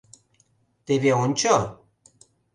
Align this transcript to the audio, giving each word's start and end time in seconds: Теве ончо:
Теве 0.85 1.11
ончо: 1.23 1.55